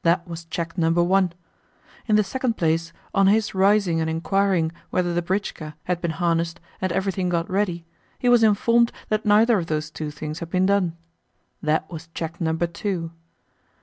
[0.00, 1.34] That was check number one.
[2.06, 6.58] In the second place, on his rising and inquiring whether the britchka had been harnessed
[6.80, 7.84] and everything got ready,
[8.18, 10.96] he was informed that neither of those two things had been done.
[11.60, 13.12] That was check number two.